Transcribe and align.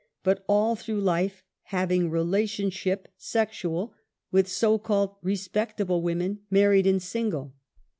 '"—But 0.23 0.43
all 0.47 0.75
through 0.75 0.99
life 1.01 1.43
having 1.65 2.09
relationship 2.09 3.07
sexual 3.17 3.93
with 4.31 4.47
so 4.49 4.79
called 4.79 5.13
^respectable 5.21 6.01
women, 6.01 6.39
married 6.49 6.87
and 6.87 6.99
single. 6.99 7.53